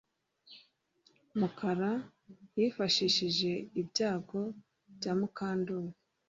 Mukara 1.39 1.91
yifashishije 2.59 3.51
ibyago 3.81 4.41
bya 4.95 5.11
Mukandoli 5.19 5.91